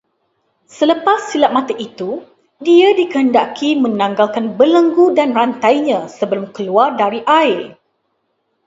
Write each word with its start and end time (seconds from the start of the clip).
Selepas 0.77 1.19
silap 1.29 1.51
mata 1.57 1.73
itu 1.87 2.11
dia 2.67 2.89
dikehendaki 2.99 3.69
menanggalkan 3.83 4.45
belenggu 4.59 5.05
dan 5.19 5.29
rantainya 5.39 5.99
sebelum 6.17 6.45
keluar 6.55 6.87
dari 7.01 7.19
air 7.37 7.59